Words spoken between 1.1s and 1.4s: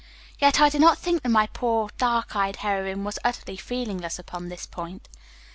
that